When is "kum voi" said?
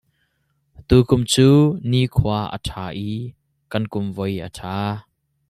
3.91-4.33